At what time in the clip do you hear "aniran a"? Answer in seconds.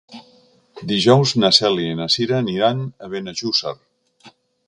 2.45-3.13